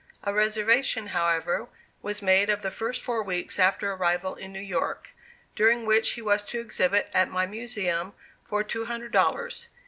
A 0.23 0.33
reservation, 0.33 1.05
however, 1.09 1.67
was 2.01 2.23
made 2.23 2.49
of 2.49 2.63
the 2.63 2.71
first 2.71 3.03
four 3.03 3.21
weeks 3.21 3.59
after 3.59 3.89
our 3.91 3.95
arrival 3.97 4.33
in 4.33 4.51
New 4.51 4.59
York, 4.59 5.09
during 5.55 5.85
which 5.85 6.13
he 6.13 6.23
was 6.23 6.41
to 6.45 6.59
exhibit 6.59 7.11
at 7.13 7.29
my 7.29 7.45
Museum 7.45 8.13
for 8.43 8.63
two 8.63 8.85
hundred 8.85 9.11
dollars. 9.11 9.67